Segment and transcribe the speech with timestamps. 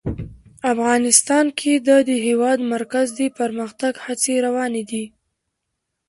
[0.73, 5.05] افغانستان کې د د هېواد مرکز د پرمختګ هڅې روانې دي.